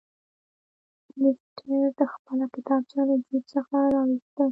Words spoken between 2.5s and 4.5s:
کتابچه له جیب څخه راویسته.